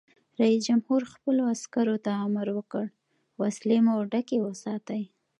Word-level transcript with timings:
رئیس 0.41 0.61
جمهور 0.67 1.01
خپلو 1.13 1.41
عسکرو 1.53 1.95
ته 2.05 2.11
امر 2.25 2.47
وکړ؛ 2.57 2.85
وسلې 3.41 3.77
مو 3.85 3.95
ډکې 4.11 4.37
وساتئ! 4.41 5.03